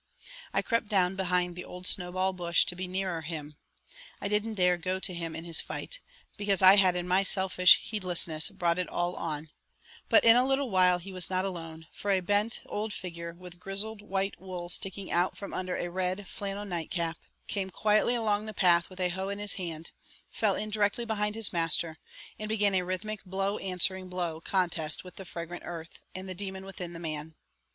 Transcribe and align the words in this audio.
I 0.51 0.63
crept 0.63 0.87
down 0.87 1.15
behind 1.15 1.55
the 1.55 1.63
old 1.63 1.85
snowball 1.85 2.33
bush 2.33 2.65
to 2.65 2.75
be 2.75 2.87
nearer 2.87 3.21
him; 3.21 3.53
I 4.19 4.27
didn't 4.29 4.55
dare 4.55 4.75
go 4.75 4.99
to 4.99 5.13
him 5.13 5.35
in 5.35 5.43
his 5.43 5.61
fight, 5.61 5.99
because 6.37 6.63
I 6.63 6.77
had 6.77 6.95
in 6.95 7.07
my 7.07 7.21
selfish 7.21 7.77
heedlessness 7.83 8.49
brought 8.49 8.79
it 8.79 8.89
all 8.89 9.15
on, 9.15 9.51
but 10.09 10.23
in 10.23 10.35
a 10.35 10.43
little 10.43 10.71
while 10.71 10.97
he 10.97 11.11
was 11.11 11.29
not 11.29 11.45
alone, 11.45 11.85
for 11.91 12.09
a 12.09 12.19
bent 12.19 12.61
old 12.65 12.93
figure 12.93 13.33
with 13.37 13.59
grizzled 13.59 14.01
white 14.01 14.41
wool 14.41 14.69
sticking 14.69 15.11
out 15.11 15.37
from 15.37 15.53
under 15.53 15.75
a 15.77 15.87
red 15.91 16.27
flannel 16.27 16.65
nightcap 16.65 17.17
came 17.47 17.69
quietly 17.69 18.15
along 18.15 18.47
the 18.47 18.55
path 18.55 18.89
with 18.89 18.99
a 18.99 19.09
hoe 19.09 19.29
in 19.29 19.37
his 19.37 19.53
hand, 19.53 19.91
fell 20.31 20.55
in 20.55 20.71
directly 20.71 21.05
behind 21.05 21.35
his 21.35 21.53
master, 21.53 21.99
and 22.39 22.49
began 22.49 22.73
a 22.73 22.81
rhythmic 22.81 23.23
blow 23.23 23.59
answering 23.59 24.09
blow 24.09 24.41
contest 24.41 25.03
with 25.03 25.17
the 25.17 25.25
fragrant 25.25 25.61
earth 25.63 25.99
and 26.15 26.27
the 26.27 26.33
demon 26.33 26.65
within 26.65 26.93
the 26.93 26.99
man. 26.99 27.35